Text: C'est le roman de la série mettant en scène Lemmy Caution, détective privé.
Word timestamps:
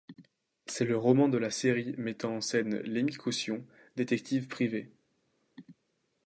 C'est 0.65 0.85
le 0.85 0.97
roman 0.97 1.29
de 1.29 1.37
la 1.37 1.51
série 1.51 1.93
mettant 1.99 2.35
en 2.37 2.41
scène 2.41 2.79
Lemmy 2.85 3.13
Caution, 3.13 3.63
détective 3.97 4.47
privé. 4.47 4.89